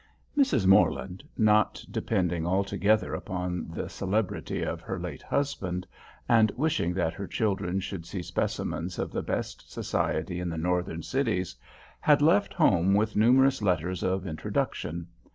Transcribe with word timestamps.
Mrs. 0.35 0.65
Morland, 0.65 1.23
not 1.37 1.85
depending 1.91 2.43
altogether 2.43 3.13
upon 3.13 3.69
the 3.69 3.87
celebrity 3.87 4.63
of 4.63 4.81
her 4.81 4.97
late 4.97 5.21
husband, 5.21 5.85
and 6.27 6.49
wishing 6.57 6.91
that 6.95 7.13
her 7.13 7.27
children 7.27 7.79
should 7.79 8.07
see 8.07 8.23
specimens 8.23 8.97
of 8.97 9.11
the 9.11 9.21
best 9.21 9.71
society 9.71 10.39
in 10.39 10.49
the 10.49 10.57
northern 10.57 11.03
cities, 11.03 11.55
had 11.99 12.19
left 12.19 12.51
home 12.51 12.95
with 12.95 13.15
numerous 13.15 13.61
letters 13.61 14.01
of 14.01 14.25
introduction. 14.25 15.05